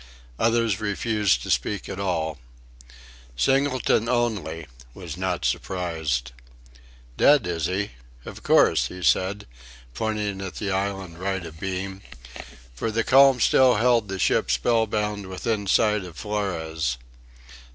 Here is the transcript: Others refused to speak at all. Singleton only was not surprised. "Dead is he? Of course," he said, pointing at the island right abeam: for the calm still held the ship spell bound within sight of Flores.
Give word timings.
Others 0.39 0.79
refused 0.79 1.43
to 1.43 1.51
speak 1.51 1.87
at 1.87 1.99
all. 1.99 2.39
Singleton 3.35 4.09
only 4.09 4.65
was 4.95 5.15
not 5.15 5.45
surprised. 5.45 6.31
"Dead 7.17 7.45
is 7.45 7.67
he? 7.67 7.91
Of 8.25 8.41
course," 8.41 8.87
he 8.87 9.03
said, 9.03 9.45
pointing 9.93 10.41
at 10.41 10.55
the 10.55 10.71
island 10.71 11.19
right 11.19 11.45
abeam: 11.45 12.01
for 12.73 12.89
the 12.89 13.03
calm 13.03 13.39
still 13.39 13.75
held 13.75 14.07
the 14.07 14.17
ship 14.17 14.49
spell 14.49 14.87
bound 14.87 15.27
within 15.27 15.67
sight 15.67 16.03
of 16.03 16.17
Flores. 16.17 16.97